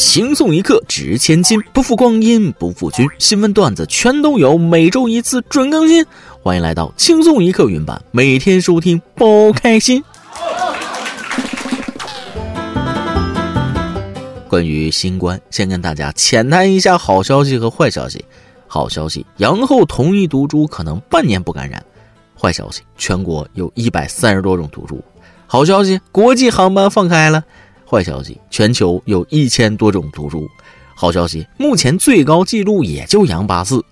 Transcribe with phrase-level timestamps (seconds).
[0.00, 3.06] 轻松一刻值千金，不负光阴不负君。
[3.18, 6.02] 新闻段子全都有，每周一次准更新。
[6.42, 10.02] 欢迎来到轻松一刻云版，每天收听包开心。
[14.48, 18.24] 关于新冠，先跟大家浅谈一下好消息和坏消息。
[18.66, 21.84] 好消息，阳后同一毒株可能半年不感染。
[22.40, 24.98] 坏消息，全国有一百三十多种毒株。
[25.46, 27.44] 好消息，国际航班放开了。
[27.90, 30.48] 坏消息，全球有一千多种毒株。
[30.94, 33.84] 好消息，目前最高记录也就阳八次。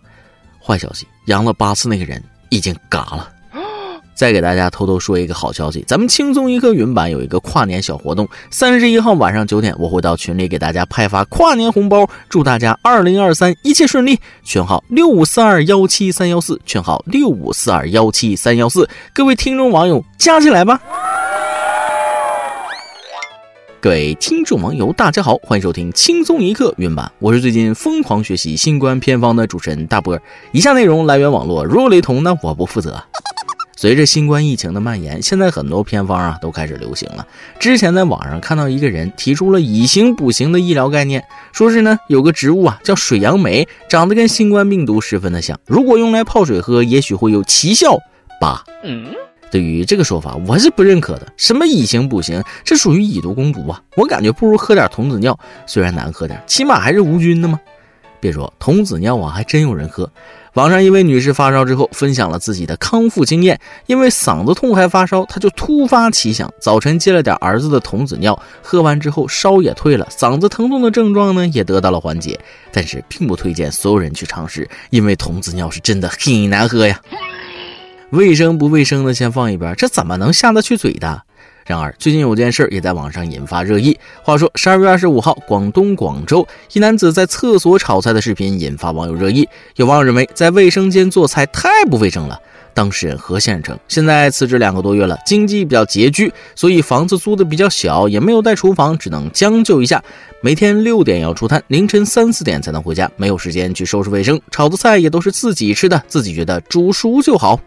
[0.63, 3.29] 坏消息，阳了八次那个人已经嘎了。
[4.15, 14.17] 再给大家偷偷说一个好消息，咱们轻松一刻云版有一个跨年小活动，三十一号晚上九点，我会到群里给大家派发跨年红包，祝大家二零二三一切顺利。
[14.45, 20.81] 群号六五四二幺七三幺四，群号六五四二幺七三幺四，各位听众网友加起来吧。
[23.81, 30.23] 各位听众网友，大家好，欢迎收听轻松一刻云版，我是最近疯狂学习新冠偏方的主持人大波儿。
[30.51, 33.01] 以下内容来源网络，如有雷同，那我不负责。
[33.77, 37.25] 随着新冠疫情的蔓延，现在很多偏方啊都开始流行了。
[37.61, 47.97] 之前在网上看到一个人提出了以形补形的医疗概念，说是呢有个植物啊叫水杨梅，长得跟新冠病毒十分的像，如果用来泡水喝，也许会有奇效
[48.41, 48.65] 吧。
[48.83, 49.07] 嗯。
[49.51, 51.27] 对于这个说法，我是不认可的。
[51.37, 53.81] 什么以形补形，这属于以毒攻毒啊！
[53.97, 57.59] 我感觉不如喝点童子尿，虽然难喝点，起码还是无菌的嘛。
[58.21, 60.11] 别说童子尿啊，还真有人喝。
[60.55, 63.61] 网上一位女士发烧之后，分享了自己的康复经验。
[63.87, 72.37] 因为嗓子痛还发烧，她就突发奇想，早晨接了点儿子的童子尿，喝完之后烧也退了，嗓子疼痛的症状呢也得到了缓解。
[72.73, 77.01] 但是并不推荐所有人去尝试，因为童子尿是真的很难喝呀。
[78.11, 81.23] 卫生不卫生的先放一边，这怎么能下得去嘴的？
[81.67, 83.99] 然而，最近有件事也在网上引发热议。
[84.23, 89.47] 话说，十二月二十五号，广东广州一男子在厕所炒菜的视频引发网友热议。
[89.77, 92.41] 有网友认为，在卫生间做菜太不卫生了。
[92.73, 100.03] 当事人何先生称，现在辞职两个多月了，经济比较拮据，所以房子租的比较小，也没有带厨房，只能将就一下。
[100.41, 107.61] 每天六点要出摊，凌晨三四点才能回家，没有时间去收拾卫生，炒的菜也都是自己吃的，自己觉得煮熟就好。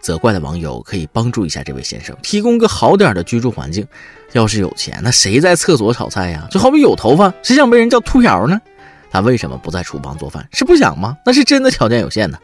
[0.00, 3.86] 责怪的网友可以帮助一下这位先生，提供个好点的居住环境。
[4.32, 6.46] 要是有钱，那谁在厕所炒菜呀？
[6.50, 8.60] 就好比有头发，谁想被人叫秃瓢呢？
[9.10, 10.46] 他为什么不在厨房做饭？
[10.52, 11.16] 是不想吗？
[11.24, 12.38] 那是真的条件有限呢。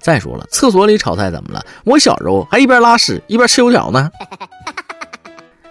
[0.00, 1.64] 再说了，厕所里炒菜怎么了？
[1.84, 4.10] 我小时候还一边拉屎一边吃油条呢。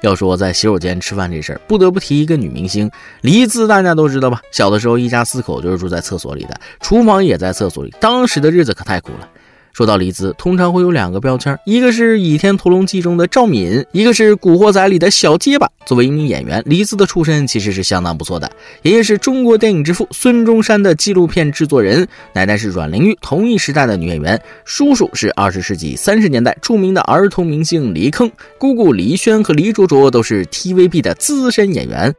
[0.01, 2.89] 要说在洗手间吃饭这事儿，不得不提一个女明星
[3.21, 4.41] 黎姿，大家都知道吧？
[4.51, 9.29] 小的时候一家四口就是住在厕所里的，厨房也在厕所里，当时的日子可太苦了。
[9.73, 15.67] 说到黎姿，通常会有两个标签，一个是《倚天屠龙记》中的赵敏，一个是《古惑仔》里的小结巴。
[15.83, 18.49] 作为一名演员，黎姿的出身其实是相当不错的。
[18.83, 24.39] 爷爷是中国电影之父孙中山的纪录片制作人，奶奶是阮玲玉，同一时代的女演员。
[24.63, 28.29] 叔叔是二十世纪三十年代著名的儿童明星黎铿，
[28.59, 32.13] 姑姑黎萱和黎卓卓都是 TVB 的资深演员。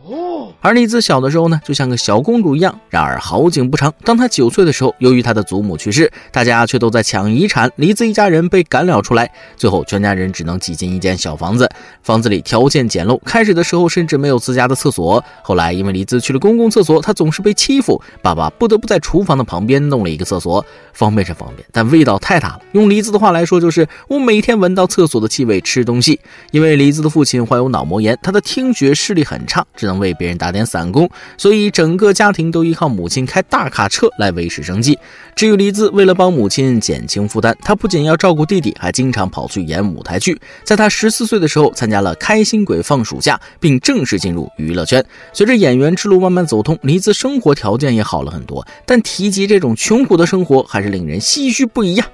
[0.65, 2.81] 而黎姿小的时候呢，就像个小公主一样。
[2.89, 9.31] 然而好景不长，当她九岁的时候，由于她的祖母去世，大家却都在抢遗产，黎姿一家人被赶了出来。
[9.59, 11.69] 最后，全家人只能挤进一间小房子，
[12.03, 15.23] 房子里条件简陋，开始的时候甚至没有自家的厕所。
[15.43, 20.65] 后来，因为黎姿去了公共厕所，她总是被欺负，爸爸不得不在厨房的旁边弄了一个厕所。
[20.95, 22.61] 方便是方便，但味道太大了。
[22.73, 26.19] 用黎姿的话来说，就是我每天闻到厕所的气味吃东西。
[26.53, 30.54] 因为黎姿的父亲患有脑膜炎，他的听觉视力很差，只能为别人打。
[30.55, 34.99] 点散工，所以整个家庭都依靠母亲开大卡车来维持生计。
[35.37, 40.41] 至于黎姿，为了帮母亲减轻负担，她不仅要照顾弟弟，还经常跑去演舞台剧。
[40.63, 45.05] 在她十四岁的时候，参加了《开心鬼放暑假》，并正式进入娱乐圈。
[45.33, 48.65] 随着演员之路慢慢走通，黎姿生活条件也好了很多。
[48.87, 52.07] 但提及这种穷苦的生活，还是令人唏嘘不已呀。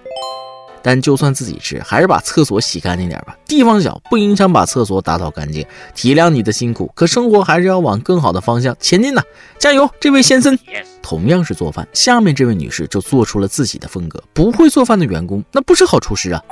[0.83, 3.37] 但就算自己吃，还是把厕所洗干净点吧。
[3.47, 5.65] 地方小不影响把厕所打扫干净。
[5.95, 9.23] 体谅你的辛苦，可生活还是要往更好的方向前进呐！
[9.59, 10.59] 加油，这位先生。
[11.03, 14.23] 同样是做饭，下面这位女士就做出了自己的风格。
[14.33, 16.43] 不会做饭的员工，那不是好厨师啊。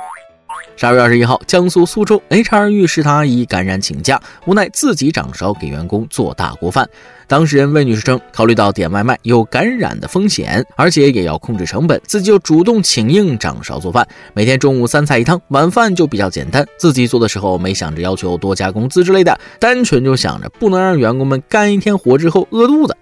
[0.79, 6.89] 十二月二十一号，江苏苏州 HR 遇食堂阿姨感染请假，无奈自己掌勺给员工做大锅饭。
[7.27, 14.07] 当事人魏女士称，考虑到点外卖有感染的风险，而且也要控制成本，自己就主动请缨掌勺做饭。
[14.33, 16.65] 每天中午三菜一汤，晚饭就比较简单。
[16.77, 22.95] 自己做的时候没想着要求多加工资之类的，单纯就想着不能让员工们干一天活之后饿肚子。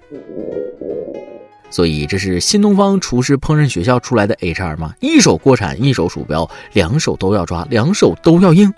[1.70, 4.94] 所以这是新东方厨师烹饪学校出来的 HR 吗？
[5.00, 8.74] 一手锅铲，一手鼠标，两手都要抓，两手都要硬。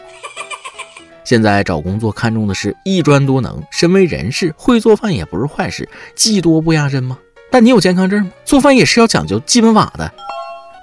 [1.23, 7.17] 现在找工作看重的是一专多能，身为人士会做饭也不是坏事，技多不压身吗？
[7.51, 8.31] 但你有健康证吗？
[8.45, 10.11] 做饭也是要讲究基本法的。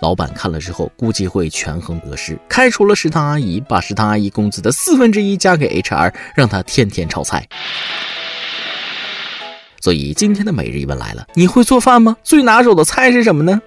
[0.02, 7.48] 老板看了之后，估计会权衡得失，开除了食堂阿姨，把食堂阿姨工资的四分之一加给 HR，让他天天炒菜。
[9.86, 12.16] 所以今天的每日一问来了：你会做饭吗？
[12.24, 13.62] 最拿手的菜是什么呢？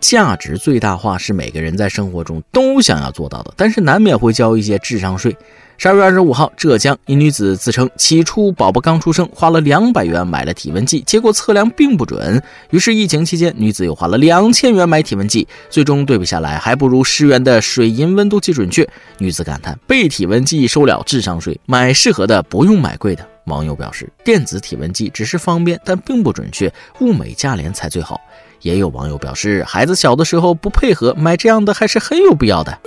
[0.00, 5.36] 价值最大化是每个人在生活中都想要做到的，但是难免会交一些智商税。
[5.76, 12.42] 十二月二十五号，浙江一女子自称，起初宝宝刚出生，花了两百元买了体温计，结果测量并不准。
[12.70, 18.88] 于是疫情期间，女子又花了两千元买体温计，最终对比下来，还不如十元的水银温度计准确。
[19.18, 23.28] 女子感叹：被体温计收了智商税，买适合的，不用买贵的。
[23.44, 28.20] 网友表示，电子体温计只是方便，但并不准确，物美价廉才最好。
[28.60, 32.78] 也有网友表示，孩子小的时候不配合，买这样的还是很有必要的。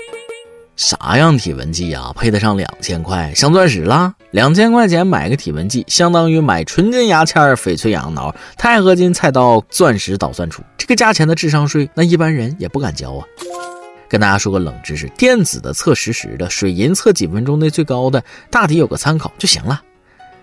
[0.78, 4.14] 啥样体温计啊，配得上两千块，镶钻石啦？
[4.32, 13.26] 两千块钱买个体温计，相当于买纯金牙签、翡翠羊脑、钛合金菜刀、钻石捣蒜杵，这个价钱的智商税，那一般人也不敢交啊。
[14.10, 19.82] 跟大家说个冷知识，电子的测实时的，水银测几分钟内最高的，大体有个参考就行了。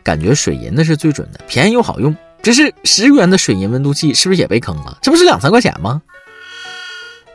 [0.02, 2.14] 感觉水银的是最准的，便宜又好用。
[2.42, 4.98] 只是十元的水银温度计是不是也被坑了？
[5.00, 6.02] 这不是两三块钱吗？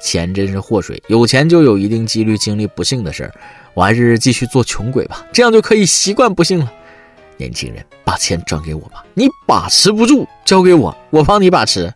[0.01, 3.33] 钱真是祸水，有钱就有一定几率经历不幸的事儿。
[3.73, 6.71] 我还是继续做穷鬼吧，这样就可以习惯不幸了。
[7.37, 11.93] 年轻人，把钱转给我吧，你把持不住，交给我，我帮你把持。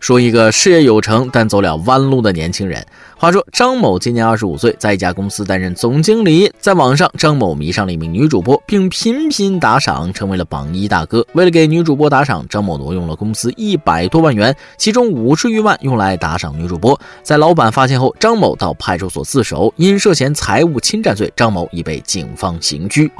[0.00, 2.86] 说一个事业有成但走了弯路的年轻人。
[3.20, 6.52] 话说张某今年二十五岁，在一家公司担任总经理。
[6.60, 11.26] 在网上，张某迷上了一名女主播，并频频打赏，成为了榜一大哥。
[11.32, 16.98] 为了给女主播打赏，张某挪用了公司一百多万元，其中五十余万用来打赏女主播。
[17.24, 23.10] 在老板发现后，张某到派出所自首，因涉嫌财物侵占罪，张某已被警方刑拘。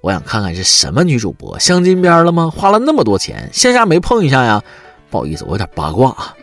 [0.00, 2.50] 我想看看是什么女主播镶金边了吗？
[2.52, 4.60] 花了那么多钱，线下没碰一下呀？
[5.10, 6.34] 不好意思，我有点八卦。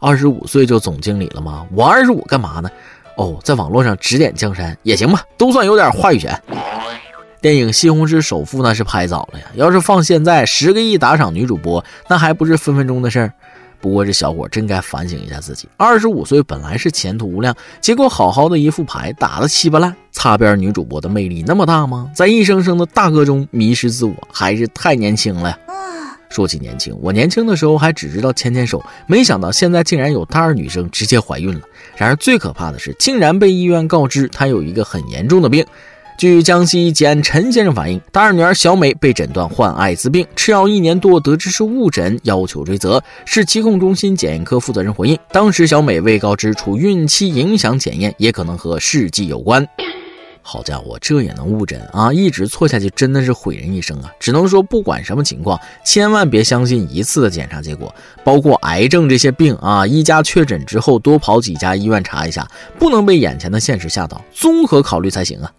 [0.00, 1.66] 二十五岁就总经理了吗？
[1.74, 2.70] 我二十五干嘛呢？
[3.16, 6.40] 哦，在网络上指点江山也行吧，都算有点话语权。
[7.42, 13.32] 电影《西红柿首富》那是拍早了呀，要是放现在，十个亿打赏女主播，那还不是分分钟的事儿？
[13.80, 19.94] 不过这小伙真该反省一下自己，二十五岁本来是前途无量，结果好好的一副牌打得稀巴烂。
[20.12, 22.10] 擦边女主播的魅力那么大吗？
[22.14, 25.58] 在一声声的大哥中迷失自我，还是太年轻了。
[26.30, 31.60] 说起年轻，我年轻的时候还只知道牵牵手，没想到现在竟然有大二女生直接怀孕了。
[31.96, 35.66] 然而最可怕的是，竟然被医院告知她有一个很严重的病。
[36.16, 43.02] 据江西吉安陈先生反映，大二女儿小美被诊断患艾滋病，吃药一年多，得知是误诊，要求追责。
[43.24, 49.66] 市疾控中心检验科负责人回应，当时小美未告知处孕期影响检验，也可能和试剂有关。
[50.50, 52.12] 好家伙，这也能误诊啊！
[52.12, 54.12] 一直错下去真的是毁人一生啊！
[54.18, 57.94] 只能说，不管什么情况，千万别相信一次的检查结果，
[58.24, 62.44] 包括癌症这些病啊，一家确诊之后多跑几家医院查一下，
[62.80, 65.52] 不能被眼前的现实吓到，综合考虑才行啊！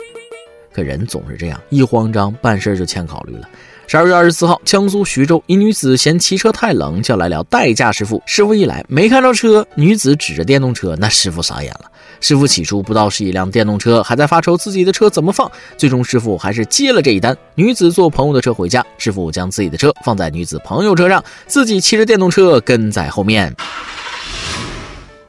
[0.74, 3.48] 可人总是这样，一慌张办事就欠考虑了。
[3.88, 8.22] 十二月二十四号，江苏徐州一女子嫌骑车太冷，叫来了代驾师傅。
[8.26, 11.91] 师傅一来没看着车，女子指着电动车，那师傅傻眼了。
[12.22, 15.52] 师傅起初不知道是一辆电动车，还在发愁自己的车怎么放。
[15.76, 17.36] 最终师傅还是接了这一单。
[17.56, 23.54] 女子坐朋友的车回家，师傅将自己的车放在女子朋友车上，自己骑着电动车跟在后面。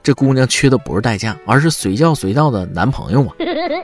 [0.02, 3.34] 这姑娘缺的不是代驾，而是随叫随到的男朋友啊！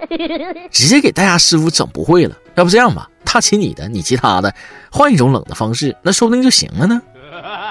[0.71, 2.37] 直接给代驾师傅整不会了。
[2.56, 4.52] 要不这样吧，他骑你的，你骑他的，
[4.90, 7.00] 换一种冷的方式，那说不定就行了呢。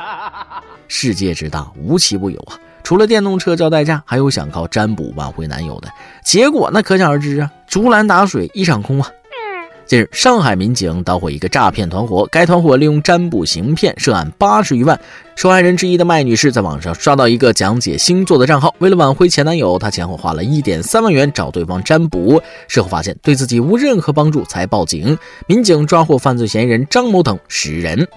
[0.87, 2.57] 世界之大，无奇不有啊！
[2.87, 5.89] 除了电动车叫代驾，还有想靠占卜挽回男友的，
[6.23, 7.51] 结果那可想而知啊！
[7.67, 9.11] 竹篮打水一场空啊！
[9.85, 14.97] 近日，上海民警捣毁一个诈骗团伙，该团伙利用占卜行骗，涉案八十余万。
[15.35, 25.17] 受害人之一的麦女士在网上刷到一个讲解星座的账号，为了挽回前男友，她前后花了一点三万元找对方占卜，事后发现对自己无任何帮助，才报警。
[25.45, 28.07] 民警抓获犯罪嫌疑人张某等十人。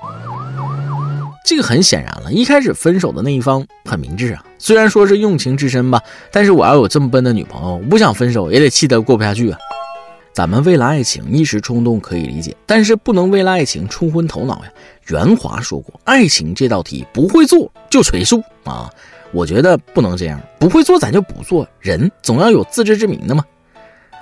[1.51, 4.45] 这个很显然了，一开始分手的那一方很明智啊。
[4.57, 9.59] 虽然说是用情至深吧，但是我要有这么笨的女朋友，不想分手也得气得过不下去啊。
[10.33, 14.71] 咱们为了爱情一时冲动可以理解，但是不能为了爱情冲昏头脑呀。
[15.09, 18.89] 袁华说过，爱情这道题不会做就垂数啊。
[19.33, 23.45] 我觉得不能这样，不会做咱就不做，人总要有自知之明的嘛。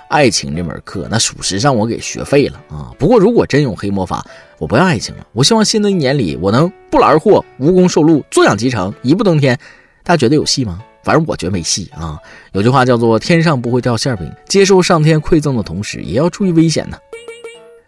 [0.09, 2.91] 爱情这门课，那属实让我给学废了啊！
[2.97, 4.25] 不过如果真有黑魔法，
[4.57, 5.27] 我不要爱情了。
[5.33, 9.57] 我希望新的一年里，我能不劳而获、无功受禄、坐享其成、一步登天。
[10.03, 10.81] 大家觉得有戏吗？
[11.03, 12.17] 反正我觉得没戏啊。
[12.53, 16.97] 有句话叫做“天上不会掉馅饼”，接受上天馈赠的同时，也要注意危险呢。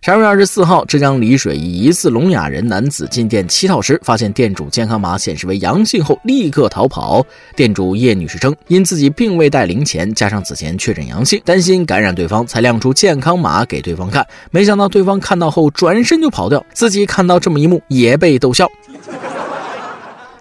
[0.03, 7.23] 十二月二十四号，浙江丽水一疑似聋哑人男子进店乞讨时，发现店主健康码显示为阳性后，立刻逃跑。
[7.55, 14.25] 店主叶女士称，因自己并未带零钱，加上此前确诊阳性，担心感染对方，才亮出健康码给对方看。
[14.49, 18.67] 没想到对方看到后转身就跑掉，自己看到这么一幕也被逗笑。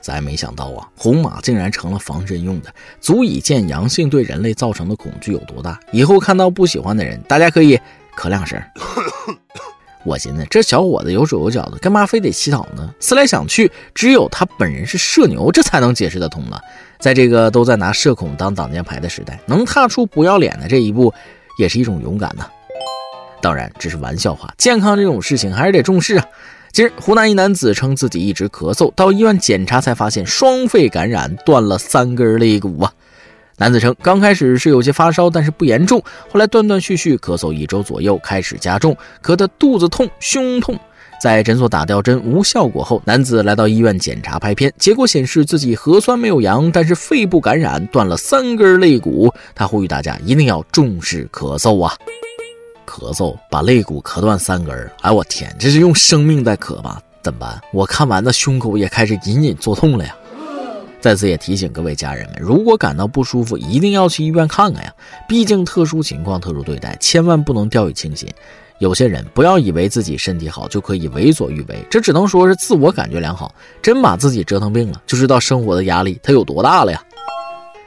[0.00, 5.79] 咱没想到啊，红码竟然成了防身用的，足以见阳性对人类造成的恐惧有多大。
[5.93, 7.79] 以后看到不喜欢的人，大家可以。
[8.21, 8.62] 咳两声，
[10.05, 12.95] 我寻思这小伙子有手有脚的，干嘛非得乞讨呢？
[13.00, 16.61] 思来想去，只有他本人是社牛，这才能解释得通了。
[16.99, 21.11] 在这个都在拿社恐当挡箭牌的时代，能踏出不要脸的这一步，
[21.59, 22.47] 也是一种勇敢呐。
[23.41, 26.27] 当然，这是玩笑话，健康这种事情还是得重视啊。
[26.73, 32.93] 今日，湖南一男子称自己一直咳嗽，到医院检查才发现双肺感染，断了三根肋骨啊。
[33.61, 36.02] 男子称，刚开始是有些发烧，但是不严重。
[36.33, 40.81] 后来断断续续咳嗽一周左右，开始加重，咳得肚子痛、胸痛。
[41.21, 49.31] 在诊所打吊针无效果后，男子来到医院检查拍片，结果显示自己核酸没有阳，但是肺部感染，断了三根肋骨。
[49.55, 51.95] 他呼吁大家一定要重视咳嗽啊！
[52.87, 56.99] 咳嗽把肋骨咳断三根，哎我天，这是用生命在咳吧？
[57.23, 57.61] 怎么办？
[57.75, 60.17] 我看完的胸口也开始隐隐作痛了呀！
[61.00, 64.92] 在此也提醒各位家人们，如果感到不舒服，一定要去医院看看呀。
[65.26, 68.28] 毕竟特殊情况特殊对待，千万不能掉以轻心。
[68.78, 73.54] 有些人不要以为自己身体好就可以为所欲为，这只能说是自我感觉良好。
[73.83, 77.02] 真把自己折腾病了，就知道生活的压力它有多大了呀。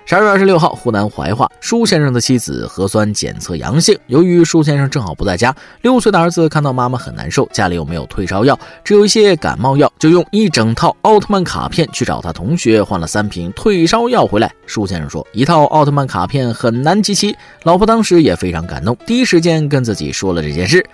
[0.06, 3.98] 十二月二十六号，湖南怀化舒先生的妻子核酸检测阳性。
[4.08, 14.52] 由于舒先生正好不在家，六岁的儿子看到妈妈很难受，家里又没有退烧药，只有一些感冒药，就用一整套奥特曼卡片去找他同学换了三瓶退烧药回来。
[14.66, 17.34] 舒先生说，一套奥特曼卡片很难集齐。
[17.64, 20.86] 老婆当时也非常感动，第一时间跟自己说了这件事，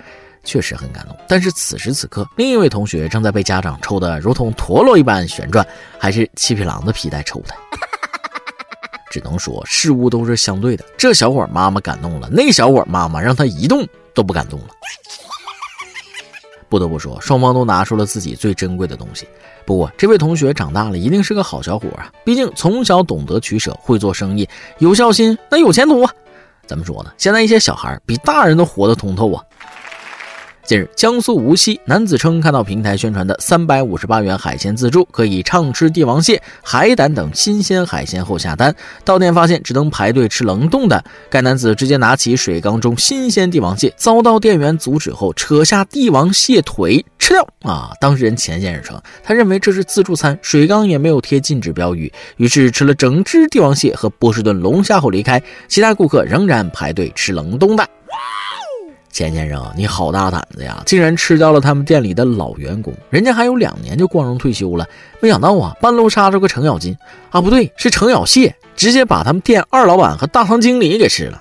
[0.44, 1.18] 确实很感动。
[1.28, 5.66] 但是此时此刻，另一位同学正在被家长抽得如同陀螺一般旋转，
[5.98, 7.56] 还是七匹狼的皮带抽的。
[9.10, 10.86] 只能说事物都是相对的。
[10.98, 14.68] 这小伙妈妈感动了，那小伙妈妈让他一动都不敢动了。
[16.68, 19.28] 不得不说，双方都拿出了自己最珍贵的东西。
[19.66, 22.12] 不过，这位同学长大了一定是个好小伙啊！
[22.24, 24.48] 毕竟从小懂得取舍，会做生意，
[24.78, 26.14] 有孝心，那有前途啊！
[26.68, 27.12] 怎么说呢？
[27.18, 29.44] 现在一些小孩比大人都活得通透啊！
[30.70, 41.04] 近日，江苏无锡男子称看到平台宣传的三百五十八元海鲜自助，可以畅吃帝王蟹、海胆等新鲜海鲜后下单，到店发现只能排队吃冷冻的。
[41.28, 47.48] 该男子直接拿起水缸中新鲜帝王蟹，遭到店员阻止后，扯下帝王蟹腿吃掉。
[47.64, 47.90] 啊！
[48.00, 55.42] 当事人钱先生称，他认为这是自助餐，水缸也没有贴禁止标语，于是吃了整只帝王蟹和波士顿龙虾后离开。
[55.68, 57.90] 其他顾客仍然排队吃冷冻的。
[59.12, 60.82] 钱先生，你好大胆子呀！
[60.86, 64.88] 竟然吃掉了他们店里的老员工，人家还有两年就光荣退休了。
[65.20, 66.96] 没想到啊，半路杀出个程咬金
[67.30, 71.40] 啊，不对，是程咬蟹，直接把他们店二老板和大堂经理给吃了。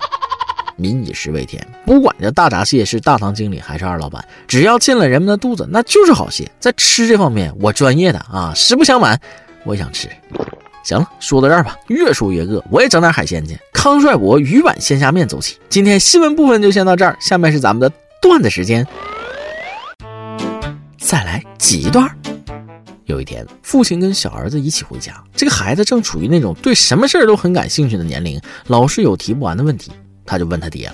[0.75, 6.49] 民以食为天，不管这大闸蟹是大堂经理还是二老板，只要进了人们的肚子，那就是好蟹。
[6.59, 9.19] 在吃这方面，我专业的啊，实不相瞒，
[9.63, 10.09] 我也想吃。
[10.83, 13.57] 行了，说到这儿吧，越说越饿，我也整点海鲜去。
[13.73, 15.57] 康帅博鱼板鲜虾面走起。
[15.69, 18.85] 今天新闻部分就先到这儿，下面是咱们的段子时间。
[20.97, 22.09] 再来挤一段。
[23.05, 29.91] 有一天，父亲跟小儿子一起回家，这个孩子正处于那种对什么事儿都很感兴趣的年龄，老是有提不完的问题，
[30.25, 30.91] 他就问他爹：“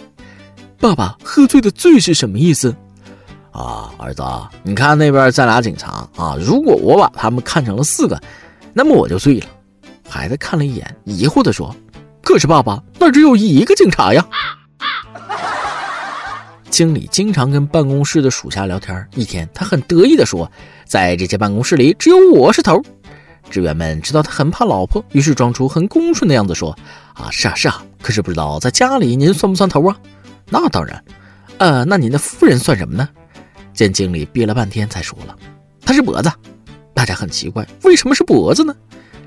[0.80, 2.74] 爸爸，喝醉的醉是什么意思？”
[3.52, 4.24] 啊，儿子，
[4.64, 8.22] 你看那边站俩警察啊，如果我把他们看成了四个，
[8.74, 9.48] 那么我就醉了。
[10.08, 11.76] 孩子看了一眼，疑惑地说
[12.24, 14.26] ：“可是爸爸，那只有一个警察呀。
[16.70, 20.50] ”经理经常跟办公室的属下聊天，一天他很得意地说
[20.86, 22.82] ：“在这间办公室里，只有我是头。”
[23.50, 26.78] 职员们知道他很怕老婆，于是装出很恭顺的样子说
[27.14, 27.84] ：“啊，是啊，是啊。
[28.02, 29.96] 可是不知道在家里您算不算头啊
[30.50, 31.04] ？”“那当然。
[31.58, 33.08] ”“呃，那您的夫人算什么呢？”
[33.74, 35.38] 见经理憋了半天才说了
[35.86, 36.32] ：“她是脖子。”
[36.94, 38.76] 大家很奇怪，为什么是脖子呢？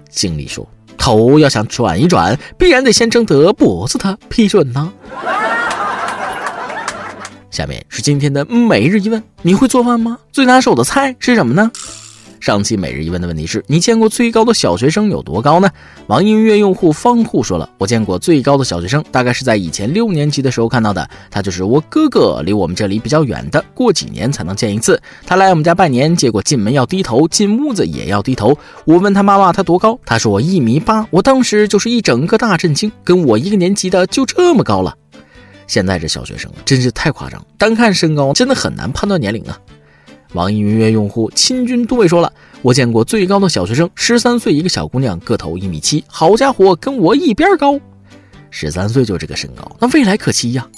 [0.09, 4.93] 经理说：“头要想转一转，必然得先征得脖子的批准呢。”
[7.51, 10.19] 下面是今天的每日一问：你会做饭吗？
[10.33, 11.71] 最拿手的菜是什么呢？
[12.41, 15.69] 上期每日一问的问题是你见过最高的小学生有多高呢？
[16.07, 21.09] 网易音乐用户方户说了，我见过最高的小学生，大概是在以前六年级的时候看到的。
[21.31, 25.01] 他就是我哥哥，离我们这里比较远的，过几年才能见一次。
[25.27, 28.57] 他来我们家拜年，结果进门要低头，进屋子也要低头。
[28.85, 31.07] 我问他妈妈他多高，他说我一米八。
[31.11, 34.95] 我当时就是一整个大震惊，跟我一个年级的就这么高了。
[35.67, 39.59] 现在这小学生真是太夸张，单看身高真的很难判断年龄啊。
[40.35, 42.31] 网易云音乐用户亲军都尉说了
[42.61, 47.81] ：“我见过最高的小学生，十三岁一个小姑娘，个头一米七，好家伙，跟我一边高。
[48.51, 50.69] 十三岁就这个身高，那未来可期呀！”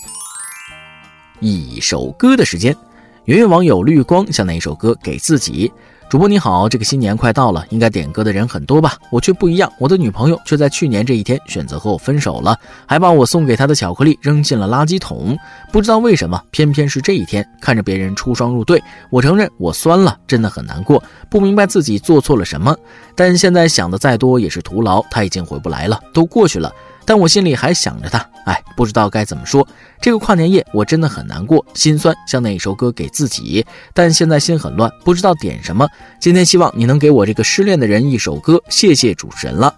[1.40, 2.76] 一首歌的时间，
[3.24, 5.72] 云云网友绿光向那一首歌给自己。
[6.10, 8.94] 主播你好，这个新年快到了，应该点歌的人很多吧？
[9.12, 15.38] 我却不一样，我的女朋友却在去年这一天选择和我分手了，还把我送给她的巧克力扔进了垃圾桶。
[15.70, 21.00] 不知道为什么，偏偏是这一天，看着别人出双入对，我承认我酸了，真的很难过，
[21.30, 22.76] 不明白自己做错了什么。
[23.14, 26.72] 但现在想的再多也是徒劳，她已经回不来了，都过去了。
[27.04, 29.66] 但我心里还想着他，哎，不知道该怎么说。
[30.00, 33.64] 这个跨年夜我真的很难过，心酸，像那一首歌给自己。
[33.92, 35.86] 但现在心很乱，不知道点什么。
[36.20, 39.74] 今天希望你能给我这个失恋的人一首歌，谢谢主持人了。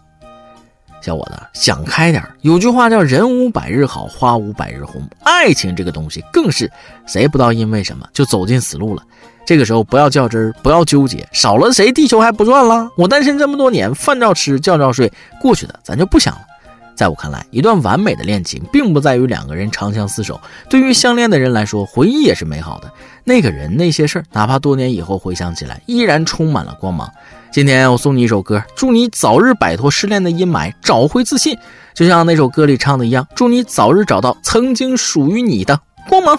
[1.00, 2.22] 小伙子，想开点。
[2.42, 6.70] 有句话叫“人无百日好，花无百日红”，爱情这个东西更是，
[7.06, 9.02] 谁不知道因为什么就走进死路了。
[9.44, 12.88] 这个时候不要较真儿，不要纠结，少了谁地球还不转了？
[12.96, 16.42] 我单身这么多年，饭照吃，觉照睡，过去的咱就不想了。
[16.94, 20.40] 在我看来，一段完美的恋情并不在于两个人长相厮守。
[20.68, 22.92] 对于相恋的人来说，回忆也是美好的。
[23.24, 27.10] 那个人、那些事儿，哪怕多年以后回想起来，依然充满了光芒。
[27.50, 31.56] 今天我送你一首歌，祝你早日摆脱失恋的阴霾，找回自信。
[31.94, 36.38] 就像那首歌里唱的一样，祝你早日找到曾经属于你的光芒。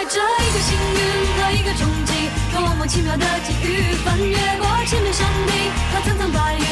[0.00, 0.98] 期待着一个幸运
[1.36, 3.92] 和一个冲击，多么奇妙的际遇！
[4.04, 6.64] 翻越过千面山顶和层层白云，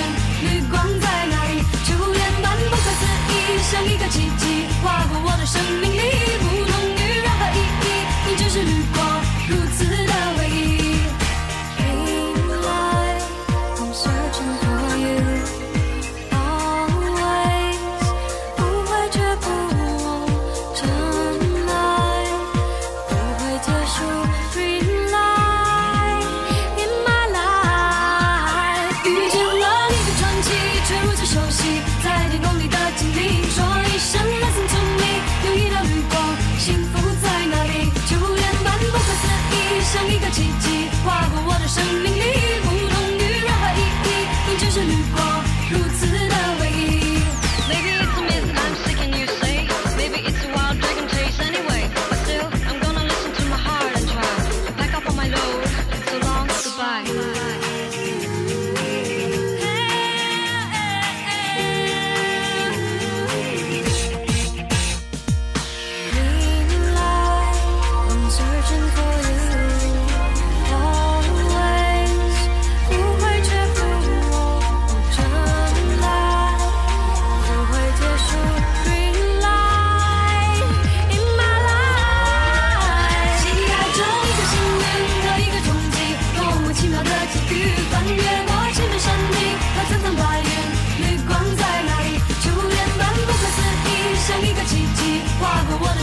[0.42, 1.62] 绿光在哪里？
[1.84, 6.00] 初恋般不可思议，像一个奇迹，划过我的生命里，
[57.04, 57.12] Bye.
[57.14, 57.37] Bye.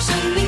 [0.05, 0.44] socially